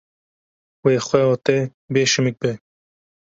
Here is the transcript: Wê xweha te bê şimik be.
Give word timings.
Wê 0.83 0.95
xweha 1.07 1.35
te 1.45 1.57
bê 1.93 2.01
şimik 2.11 2.35
be. 2.41 2.51